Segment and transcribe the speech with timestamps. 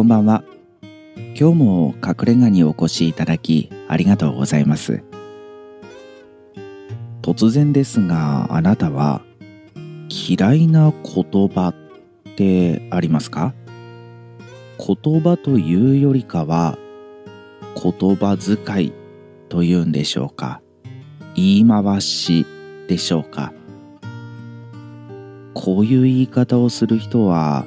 [0.00, 0.42] こんばんは。
[1.38, 5.02] 今日も隠れ家にお越しいただきありがとうございます。
[7.20, 9.20] 突然ですがあなたは
[10.08, 13.52] 嫌いな言葉ってありますか？
[14.78, 16.78] 言葉というよりかは
[17.74, 18.92] 言葉遣い
[19.50, 20.62] というんでしょうか？
[21.34, 22.46] 言い回し
[22.88, 23.52] でしょうか？
[25.52, 27.66] こういう言い方をする人は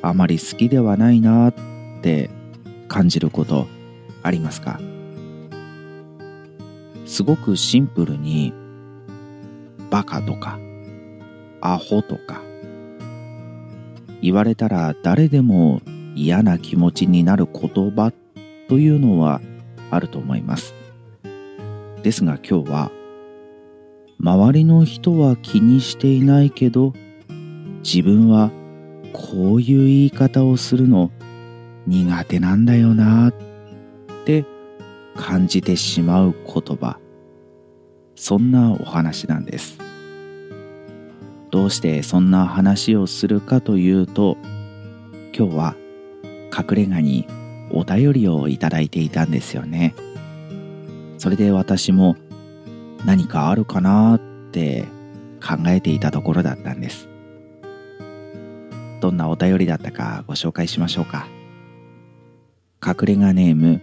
[0.00, 1.52] あまり好きではないな
[2.02, 2.30] って
[2.88, 3.68] 感じること
[4.24, 4.80] ありますか？
[7.06, 8.52] すごくシンプルに
[9.88, 10.58] バカとか
[11.60, 12.42] アホとか
[14.20, 15.80] 言われたら誰でも
[16.16, 18.12] 嫌な気持ちになる言葉
[18.68, 19.40] というのは
[19.92, 20.74] あると思います。
[22.02, 22.90] ですが今日は
[24.18, 26.94] 周りの人は気にしていないけど
[27.84, 28.50] 自分は
[29.12, 31.12] こういう言い方をするの
[31.86, 33.34] 苦手なんだよなっ
[34.24, 34.44] て
[35.16, 36.98] 感じてしまう言葉。
[38.14, 39.78] そんなお話なんです。
[41.50, 44.38] どうしてそんな話をするかというと
[45.36, 45.76] 今日は
[46.56, 47.26] 隠れ家に
[47.70, 49.94] お便りをいただいていたんですよね。
[51.18, 52.16] それで私も
[53.04, 54.86] 何かあるかなって
[55.40, 57.08] 考えていたところだったんです。
[59.00, 61.26] どんなお便りだったかご紹介しましょうか。
[62.84, 63.80] 隠れ家ネーム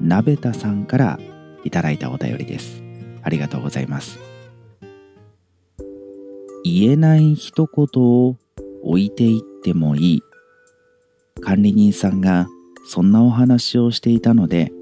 [0.00, 1.18] なべたさんから
[1.64, 2.82] いただいたお便りです。
[3.22, 4.18] ありがとうございます。
[6.64, 8.36] 言えない一言を
[8.82, 10.22] 置いていってもいい。
[11.40, 12.46] 管理人さんが
[12.86, 14.72] そんなお話をしていたので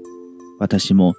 [0.59, 1.13] 私も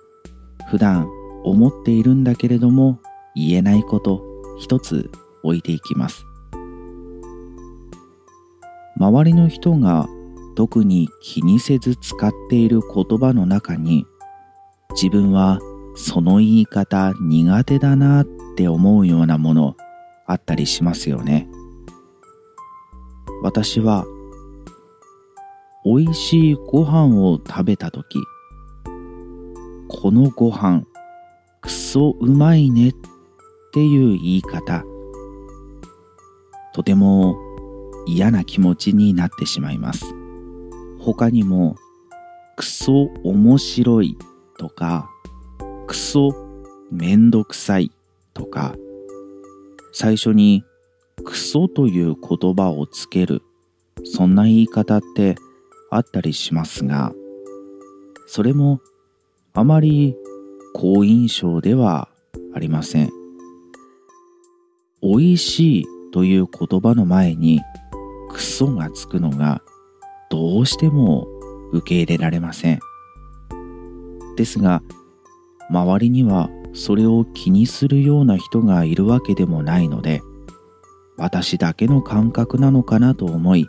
[0.70, 1.08] 普段
[1.44, 2.98] 思っているんだけれども
[3.34, 4.22] 言えないこと
[4.58, 5.11] 一つ
[5.42, 6.24] 置いていきます。
[8.96, 10.07] 周りの人が
[10.55, 14.07] 特に気にせず使っている言葉の中に
[14.92, 15.58] 自分は
[15.95, 18.27] その言い方苦手だなっ
[18.57, 19.77] て思うようなもの
[20.27, 21.48] あったりしますよね。
[23.42, 24.05] 私は
[25.85, 28.20] 美味しいご飯を食べた時
[29.89, 30.84] このご飯
[31.61, 32.95] くそうまいねっ
[33.73, 34.84] ていう言い方
[36.73, 37.36] とても
[38.07, 40.21] 嫌な気持ちになってしまいます。
[41.02, 41.77] 他にも
[42.57, 44.17] クソ面白い
[44.58, 45.11] とか
[45.86, 46.33] クソ
[46.90, 47.90] めんどくさい
[48.35, 48.77] とか
[49.92, 50.64] 最初に
[51.24, 53.42] クソという言葉をつける
[54.05, 55.35] そんな言い方って
[55.90, 57.13] あったりしますが
[58.27, 58.80] それも
[59.55, 60.17] あまり
[60.74, 62.08] 好印象では
[62.55, 63.11] ありません。
[65.02, 67.61] 美味しいという言葉の前に
[68.30, 69.61] クソがつくのが
[70.33, 71.29] どうしても
[71.73, 72.81] 受け入れられません。
[74.35, 74.83] ですが
[75.69, 80.23] 周りにはそれを気にするような人がいるわけでもないので
[81.19, 83.67] 私だけの感覚なのかなと思い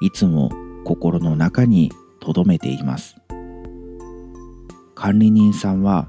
[0.00, 0.50] いつも
[0.84, 3.16] 心の中に留めています。
[4.94, 6.08] 管理人さんは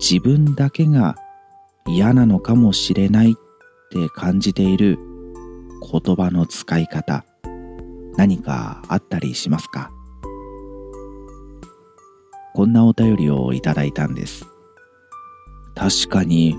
[0.00, 1.14] 自分だけが
[1.86, 3.34] 嫌なのかもしれないっ
[3.92, 4.98] て感じている
[5.80, 7.24] 言葉の使い方。
[8.16, 9.90] 何かあったりしますか？
[12.54, 14.46] こんなお便りをいただいたんです。
[15.74, 16.56] 確かに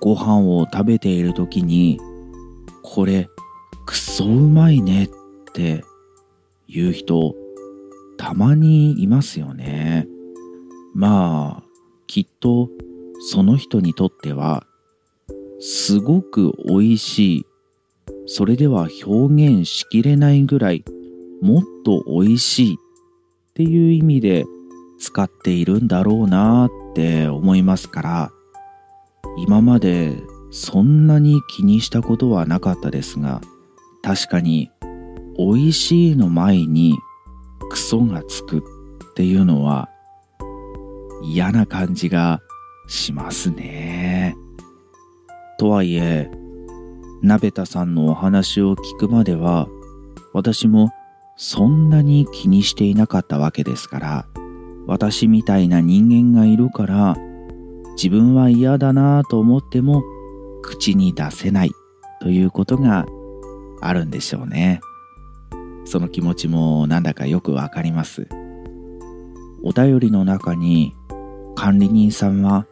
[0.00, 2.00] ご飯を食べている時に
[2.82, 3.28] これ
[3.86, 5.10] クソうまいねっ
[5.52, 5.84] て
[6.68, 7.34] 言う人
[8.18, 10.08] たまにいますよね。
[10.94, 11.64] まあ
[12.08, 12.68] きっと
[13.30, 14.66] その人にとっては
[15.60, 17.46] すごく美味しい
[18.26, 20.84] それでは表現しきれないぐらい
[21.40, 22.78] もっと美味しいっ
[23.54, 24.44] ていう意味で
[24.98, 28.30] 使っているんだろうなって思いますから
[29.36, 30.16] 今まで
[30.50, 33.40] そんなに気にしたことはなかったですが
[34.02, 34.70] 確かに
[35.38, 36.96] 美味しいの前に
[37.70, 38.62] クソがつくっ
[39.14, 39.88] ていうのは
[41.22, 42.40] 嫌な感じが
[42.88, 44.36] しますね。
[45.58, 46.30] とはいえ、
[47.22, 49.68] 鍋田さんのお話を聞くまでは、
[50.32, 50.90] 私も
[51.36, 54.26] そんなに気にしていなかったわけですから、
[54.88, 57.16] 私みたいな人間がいるから、
[57.94, 60.02] 自分は嫌だなぁと思っても
[60.62, 61.70] 口に出せない
[62.20, 63.06] ということが
[63.80, 64.80] あるんでしょうね。
[65.84, 68.26] その気持ちもなんだかよくわかります。
[69.62, 70.96] お便りの中に
[71.54, 72.66] 管理人さんは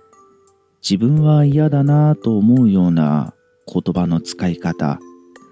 [0.82, 3.34] 自分は嫌だなぁと思うような
[3.72, 4.98] 言葉の使い方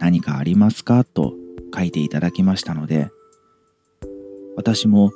[0.00, 1.04] 何かありますか？
[1.04, 1.34] と
[1.74, 3.10] 書いていただきましたので
[4.56, 5.10] 私も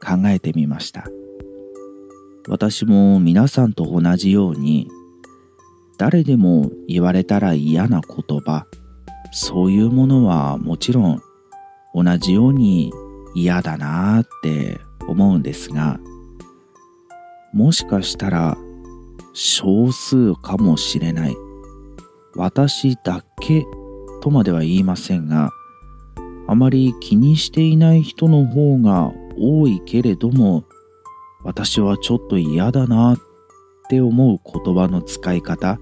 [0.00, 1.06] 考えてみました。
[2.48, 4.88] 私も皆さんと同じように
[5.96, 8.66] 誰でも言われたら嫌な言葉
[9.30, 11.20] そういうものはもちろん
[11.94, 12.92] 同じように
[13.36, 16.00] 嫌だなーって思うんですが
[17.52, 18.56] もしかしたら
[19.34, 21.36] 少数かもしれない。
[22.34, 23.64] 私だけ
[24.22, 25.50] とまでは言いませんが
[26.46, 30.64] あまり気にしていない人の方が多いけれども
[31.44, 33.18] 私はちょっと嫌だなっ
[33.88, 35.78] て思う言葉の使い方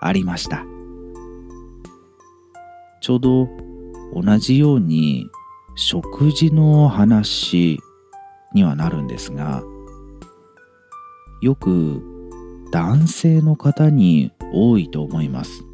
[0.00, 0.66] ありました。
[3.04, 3.48] ちょうど
[4.14, 5.28] 同じように
[5.74, 7.78] 食事の話
[8.54, 9.62] にはなるんですが
[11.42, 12.02] よく
[12.70, 15.64] 男性の方に多いと思います。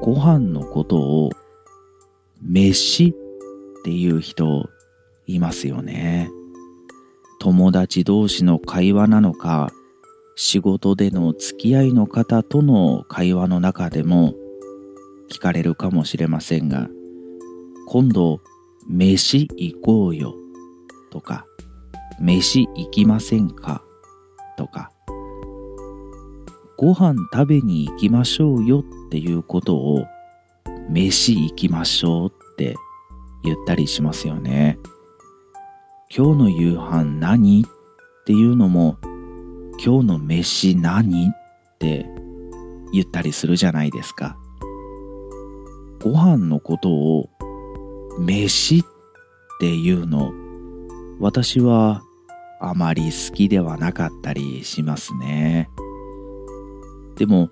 [0.00, 1.30] ご飯のことを
[2.42, 3.14] 飯っ
[3.84, 4.68] ていう人
[5.26, 6.30] いますよね。
[7.38, 9.70] 友達同士の会話なのか
[10.36, 14.34] 仕事での付き合いの方との会話の中でも
[15.30, 16.88] 聞かれるかもしれませんが
[17.88, 18.40] 今度
[18.88, 20.34] 飯行こうよ
[21.10, 21.46] とか
[22.20, 23.82] 飯行きませんか
[24.56, 24.90] とか
[26.78, 30.06] ご飯食べに行きましょうよっていうことを
[30.90, 32.76] 飯行きましょうって
[33.42, 34.78] 言ったりしますよね。
[36.14, 38.98] 今日の夕飯何っていうのも
[39.82, 41.32] 今日の飯何っ
[41.78, 42.06] て
[42.92, 44.36] 言ったりするじゃないですか。
[46.02, 47.30] ご飯のことを
[48.18, 48.82] 飯っ
[49.60, 50.30] ていうの
[51.20, 52.02] 私は
[52.60, 55.70] あまり好きではなかったりしますね。
[57.16, 57.50] でも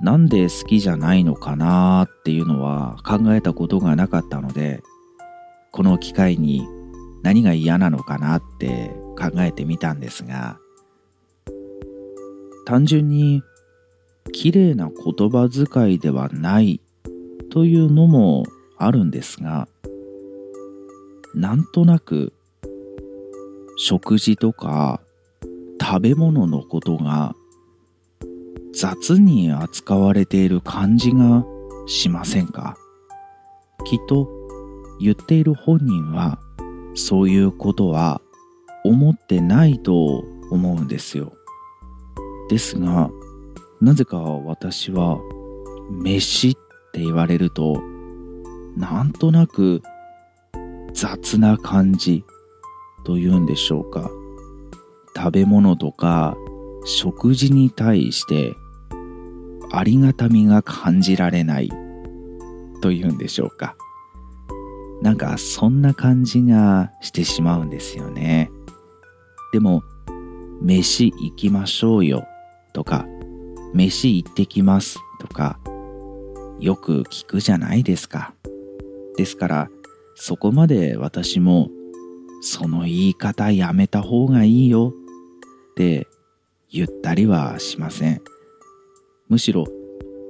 [0.00, 4.82] なんで好きじゃないのかなっていうのは考えたことがなかったので
[5.72, 6.66] この機会に
[7.22, 10.58] 何が嫌なのかなって考えてみたんですが
[12.66, 13.42] 単純に
[14.32, 16.80] 綺麗な言葉遣いではない
[17.50, 18.44] というのも
[18.78, 19.68] あるんですが
[21.34, 22.32] なんとなく
[23.76, 25.00] 食事とか
[25.80, 27.34] 食べ物のことが
[28.72, 31.44] 雑に扱われている感じが
[31.86, 32.76] しませんか？
[33.84, 34.28] きっと
[35.00, 36.38] 言っている本人は
[36.94, 38.20] そういうことは
[38.84, 41.32] 思ってないと思うんですよ。
[42.48, 43.10] ですが
[43.80, 45.18] なぜか私は
[45.90, 46.54] 飯っ
[46.92, 47.80] て言われると
[48.76, 49.82] なんとなく
[50.92, 52.24] 雑な感じ
[53.04, 54.10] というんでしょうか
[55.16, 56.36] 食べ物とか
[56.84, 58.54] 食事に対して
[59.72, 61.70] ありがたみが感じられない
[62.80, 63.76] というんでしょうか。
[65.02, 68.50] なんかそんな感じがしてしまうんですよね。
[69.52, 69.82] でも
[70.60, 72.26] 飯行きましょうよ
[72.72, 73.06] とか
[73.72, 75.58] 飯行ってきますとか
[76.58, 78.34] よく聞くじゃないですか。
[79.16, 79.70] ですから
[80.14, 81.70] そこまで私も
[82.42, 84.92] その言い方やめた方がいいよ
[85.72, 86.06] って
[86.72, 88.22] 言ったりはしません。
[89.28, 89.66] むしろ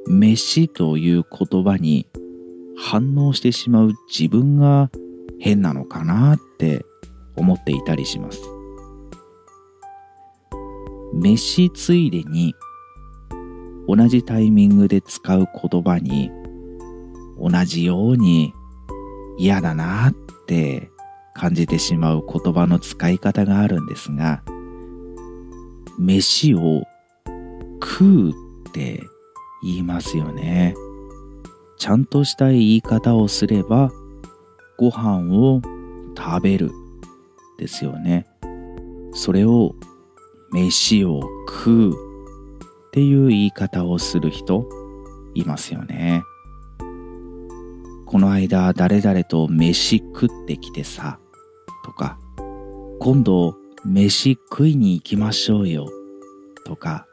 [0.06, 2.06] 飯という言葉に
[2.78, 4.90] 反応してしまう自分が
[5.38, 6.84] 変なのかなって
[7.36, 8.40] 思っていたりします。
[11.12, 12.54] 飯ついでに
[13.86, 16.30] 同じタイミングで使う言葉に
[17.38, 18.54] 同じように
[19.36, 20.14] 嫌だなっ
[20.46, 20.90] て
[21.34, 24.42] 感じてしまう言葉の使い方があるんですが
[26.00, 26.84] 飯を
[27.82, 28.32] 食うっ
[28.72, 29.02] て
[29.62, 30.74] 言いますよね。
[31.76, 33.90] ちゃんとした言い方をすれば
[34.78, 35.60] ご飯を
[36.16, 36.70] 食べる
[37.58, 38.26] ですよね。
[39.12, 39.74] それを
[40.52, 41.94] 飯を食うっ
[42.92, 44.66] ていう言い方をする人
[45.34, 46.22] いますよね。
[48.06, 51.18] この間誰々と飯食ってきてさ
[51.84, 52.18] とか
[53.00, 55.88] 今度飯食いに行きましょうよ
[56.64, 57.06] とか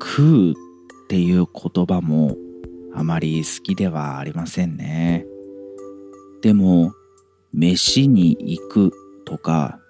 [0.00, 0.54] 食うっ
[1.08, 2.36] ていう言葉も
[2.94, 5.26] あまり好きではありませんね。
[6.42, 6.92] でも、
[7.52, 8.92] 飯に行く
[9.24, 9.80] とか、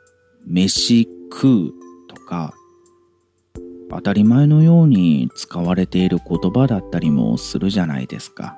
[0.47, 1.73] 飯食う
[2.09, 2.55] とか、
[3.91, 8.57] 当たり前のように使われている言葉だったりもするじゃないですか。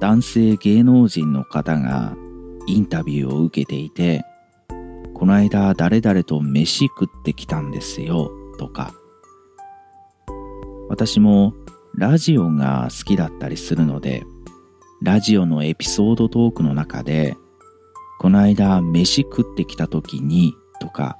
[0.00, 2.14] 男性芸能人の方が
[2.66, 4.24] インタビューを受けていて、
[5.22, 8.92] この間誰々と飯食ってきたんですよとか、
[10.88, 11.54] 私も
[11.94, 14.24] ラジオが好きだったりするので、
[15.00, 17.36] ラジオのエピソードトークの中で
[18.18, 21.18] この間飯食ってきた時にとか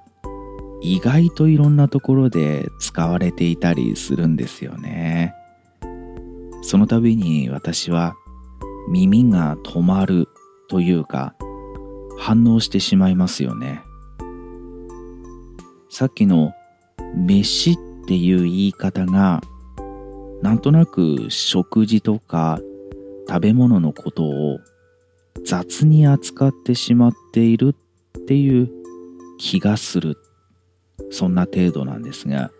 [0.80, 5.32] 意外といろんなところで使われていたりするんですよね。
[6.62, 8.16] その度に私は
[8.88, 10.26] 耳が止まる
[10.68, 11.36] というか
[12.18, 13.80] 反応してしまいますよね。
[16.02, 16.52] さっきの
[17.14, 17.76] 飯っ
[18.08, 19.40] ていう言い方が
[20.42, 22.58] なんとなく食事とか
[23.28, 24.58] 食べ物のことを
[25.46, 27.76] 雑に扱ってしまっている
[28.18, 28.68] っていう
[29.38, 30.18] 気がする。
[31.12, 32.50] そんな程度なんですが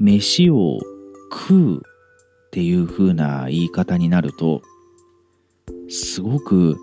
[0.00, 0.80] 飯を
[1.30, 1.80] 食うっ
[2.50, 4.60] ていう風な言い方になると
[5.88, 6.76] すごく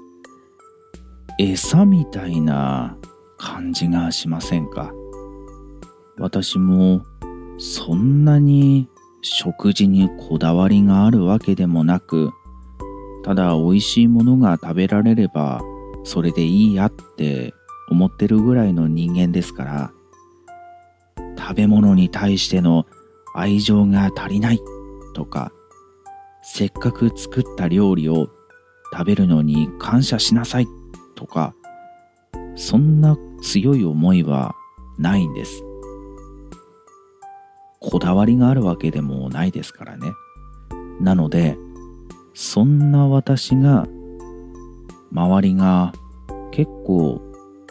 [1.38, 2.98] 餌みたいな
[3.38, 4.93] 感じがしませんか？
[6.18, 7.01] 私も
[7.58, 8.88] そんなに
[9.22, 12.32] 食事にこだわりがあるわけでもなく
[13.24, 15.62] ただ美味しいものが食べられれば
[16.03, 17.53] それでいいやって
[17.89, 19.91] 思ってるぐらいの人間ですから
[21.38, 22.86] 食べ物に対しての
[23.36, 24.60] 愛情が足りない
[25.13, 25.51] とか
[26.41, 28.27] せっかく作った料理を
[28.91, 30.68] 食べるのに感謝しなさい
[31.15, 31.53] とか
[32.56, 34.56] そんな強い思いは
[34.98, 35.71] ないんです。
[37.82, 40.14] こだわりがあるわけでもないですからね。
[41.00, 41.58] なので
[42.36, 43.88] そんな私が
[45.12, 45.92] 周りが
[46.52, 47.20] 結構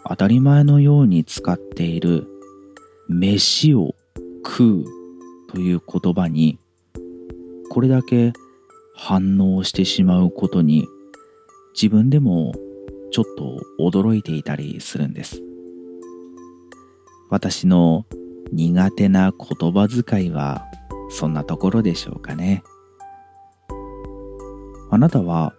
[0.05, 2.26] 当たり前のように使っている
[3.09, 3.95] 飯を
[4.45, 4.85] 食う
[5.49, 6.59] という言葉に
[7.71, 8.33] これだけ
[8.97, 10.88] 反応してしまうことに
[11.73, 12.52] 自分でも
[13.12, 15.40] ちょっと驚いていたりするんです。
[17.29, 18.07] 私の
[18.52, 20.66] 苦手な言葉遣いは
[21.11, 22.62] そんなところでしょうかね。
[24.90, 25.54] あなたは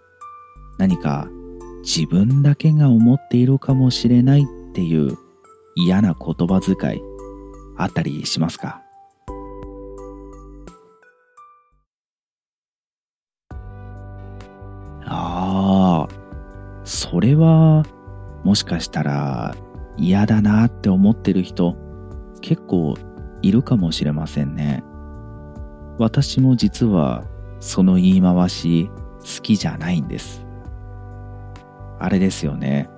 [0.78, 1.28] 何か
[1.82, 5.16] 自分だけが思っているかもしれないっていう
[5.74, 7.02] 嫌な言葉遣い
[7.76, 8.82] あったりしますか？
[15.04, 16.08] ああ、
[16.84, 17.84] それは
[18.44, 19.56] もしかしたら
[19.96, 21.76] 嫌だなって思ってる人
[22.42, 22.94] 結構
[23.40, 24.84] いるかもしれませんね。
[25.98, 27.24] 私も実は
[27.60, 30.44] その言い回し好きじゃないんです。
[31.98, 32.90] あれですよね。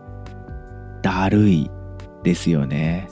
[1.02, 1.70] だるい
[2.22, 3.08] ですよね。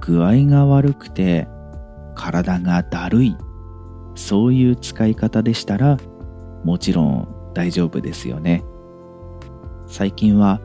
[0.00, 1.46] 具合が悪くて
[2.14, 3.36] 体がだるい。
[4.14, 5.96] そういう使い方でしたら
[6.64, 8.64] もちろん大丈夫ですよね。
[9.86, 10.60] 最近は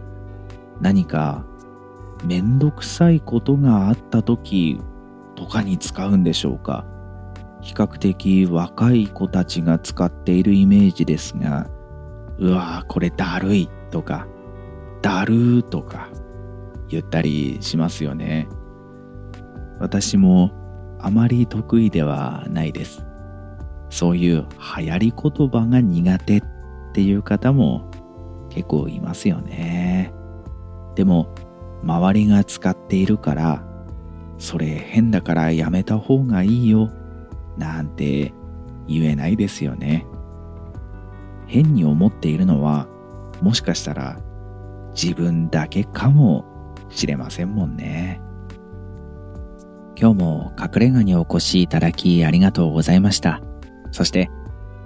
[0.81, 1.45] 何か
[2.25, 4.79] めんどくさいことがあった時
[5.35, 6.85] とかに使うんでしょうか。
[7.61, 11.69] 比較的若い子たちが使っているイメージですが
[12.37, 14.27] うわーこれだるいとか
[15.01, 16.09] だるーとか
[16.89, 18.47] 言ったりしますよね。
[19.79, 20.51] 私も
[20.99, 23.05] あまり得意ではないです。
[23.89, 24.45] そういう
[24.77, 26.41] 流行り言葉が苦手っ
[26.93, 27.89] ていう方も
[28.49, 30.13] 結構いますよね。
[30.95, 31.33] でも
[31.83, 33.63] 周りが使っているから
[34.37, 36.89] それ変だからやめた方がいいよ
[37.57, 38.33] なんて
[38.87, 40.05] 言えないですよね。
[41.47, 42.87] 変に思っているのは
[43.41, 44.19] もしかしたら
[44.93, 46.45] 自分だけかも
[46.89, 48.21] しれませんもんね。
[49.95, 53.41] 今日も隠れ家にお越しいただきありがとうございました。
[53.91, 54.29] そして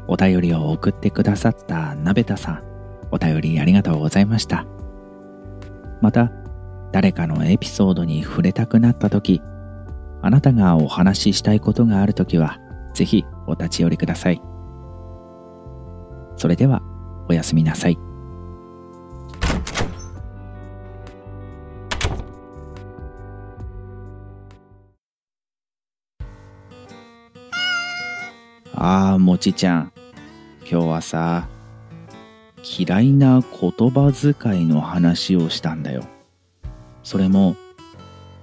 [0.07, 2.63] お便りを送ってくださった鍋田さん
[3.11, 4.65] お便りありがとうございました。
[6.01, 6.31] また
[6.91, 9.41] 誰かのエピソードに触れたくなった時
[10.21, 12.59] あなたがお話ししたいことがある時は
[12.93, 14.41] ぜひお立ち寄りください。
[16.35, 16.81] それでは
[17.29, 17.97] おやすみなさい。
[28.73, 29.91] ああもちちゃん。
[30.69, 31.47] 今日はさ
[32.63, 36.03] 嫌いな言葉遣いの話をしたんだよ。
[37.07, 37.55] それも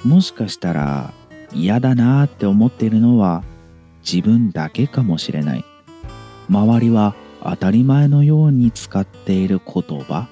[0.06, 1.12] もしかしたら
[1.52, 3.44] 嫌だなって思っているのは
[4.00, 5.64] 自分だけかもしれない。
[6.48, 10.28] 周りは当たり前のように使っている言葉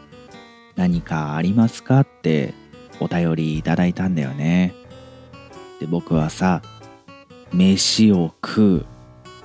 [0.76, 2.54] 何かありますかって
[3.00, 4.74] お便りいただいたんだよね。
[5.78, 6.62] で僕はさ
[7.52, 8.84] 飯を食うっ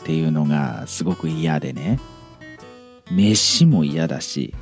[0.06, 2.00] ていうのがすごく嫌でね。
[3.12, 4.54] 飯も嫌だし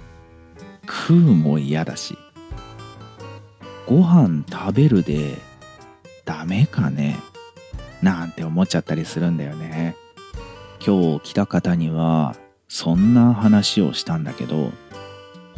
[0.87, 2.17] 食うも嫌だし
[3.87, 5.37] ご飯食べるで
[6.25, 7.17] ダメかね？
[8.01, 9.95] なんて思っちゃったりするんだよね
[10.85, 12.35] 今日来た方には
[12.67, 14.71] そんな話をしたんだけど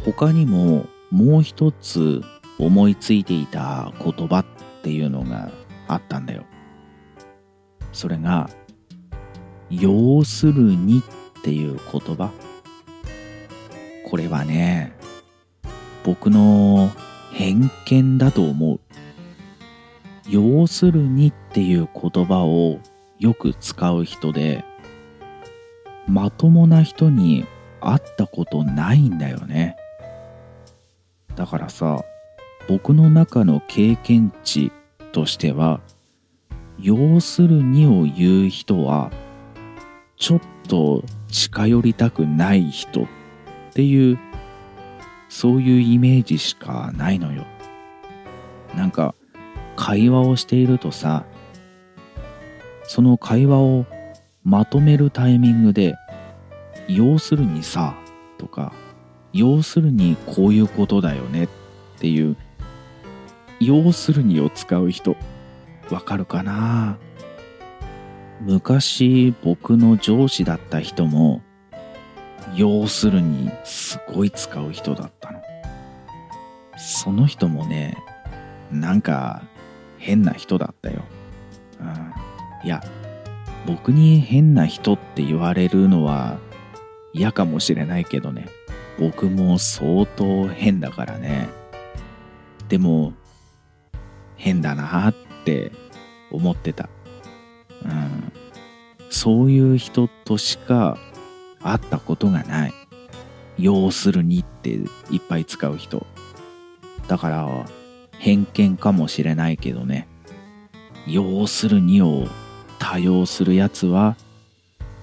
[0.04, 2.22] 他にももう一つ
[2.58, 4.44] 思いついていた言葉っ
[4.82, 5.50] ていうのが
[5.86, 6.44] あったんだよ。
[7.92, 8.50] それが、
[9.70, 11.02] 要するに
[11.38, 12.30] っていう言葉。
[14.08, 14.92] これはね、
[16.04, 16.90] 僕の
[17.38, 18.80] 偏見だと思う。
[20.28, 22.80] 要するにっていう言葉を
[23.20, 24.64] よく使う人で、
[26.08, 27.46] まともな人に
[27.80, 29.76] 会ったことないんだよね。
[31.36, 32.02] だからさ、
[32.68, 34.72] 僕の中の経験値
[35.12, 35.80] としては、
[36.80, 39.12] 要するにを言う人は、
[40.16, 43.06] ちょっと近寄りたくない人っ
[43.74, 44.18] ていう、
[45.28, 47.46] そういうイメージしかないのよ。
[48.74, 49.14] なんか、
[49.76, 51.24] 会話をしているとさ、
[52.84, 53.86] その会話を
[54.44, 55.94] まとめるタイミングで、
[56.88, 57.94] 要するにさ、
[58.38, 58.72] とか、
[59.32, 61.48] 要するにこういうことだよねっ
[61.98, 62.36] ていう、
[63.60, 65.16] 要するにを使う人、
[65.90, 66.98] わかるかな？
[68.40, 71.42] 昔僕の上司だった人も、
[72.54, 75.40] 要するにすごい使う人だったの。
[76.76, 77.96] その人もね、
[78.70, 79.42] なんか
[79.98, 81.02] 変な人だったよ。
[81.80, 82.82] うん、いや、
[83.66, 86.38] 僕に変な人って言われるのは
[87.12, 88.46] 嫌かもしれないけどね。
[88.98, 91.48] 僕も相当変だからね。
[92.68, 93.12] でも、
[94.36, 95.14] 変だなっ
[95.44, 95.72] て
[96.30, 96.88] 思ってた。
[97.84, 98.32] うん。
[99.10, 100.98] そういう人としか
[101.62, 102.74] 会ったことがない。
[103.58, 106.06] 要するにっていっぱい使う人。
[107.08, 107.66] だから、
[108.18, 110.08] 偏見かもしれないけどね。
[111.06, 112.26] 要するにを
[112.78, 114.16] 多用するやつは、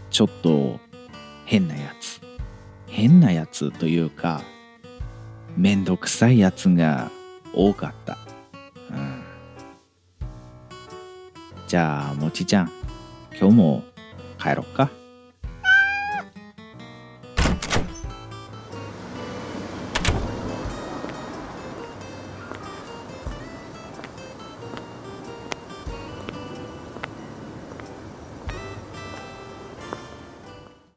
[0.09, 0.79] ちょっと
[1.45, 2.21] 変なやつ。
[2.87, 4.41] 変なやつというか、
[5.57, 7.11] めんどくさいやつが
[7.53, 8.17] 多かった。
[8.91, 9.23] うん。
[11.67, 12.71] じゃあ、もちちゃん、
[13.37, 13.83] 今日も
[14.39, 14.89] 帰ろっか。